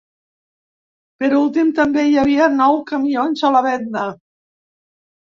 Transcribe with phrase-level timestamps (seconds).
[1.25, 4.11] Per últim, també hi havia nou camions a la venda.